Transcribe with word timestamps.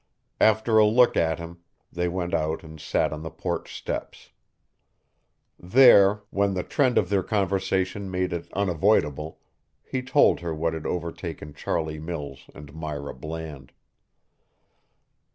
After 0.39 0.79
a 0.79 0.85
look 0.87 1.15
at 1.15 1.37
him, 1.37 1.59
they 1.91 2.07
went 2.07 2.33
out 2.33 2.63
and 2.63 2.79
sat 2.81 3.13
on 3.13 3.21
the 3.21 3.29
porch 3.29 3.77
steps. 3.77 4.31
There, 5.59 6.21
when 6.31 6.55
the 6.55 6.63
trend 6.63 6.97
of 6.97 7.09
their 7.09 7.21
conversation 7.21 8.09
made 8.09 8.33
it 8.33 8.51
unavoidable, 8.53 9.37
he 9.83 10.01
told 10.01 10.39
her 10.39 10.55
what 10.55 10.73
had 10.73 10.87
overtaken 10.87 11.53
Charlie 11.53 11.99
Mills 11.99 12.49
and 12.55 12.73
Myra 12.73 13.13
Bland. 13.13 13.73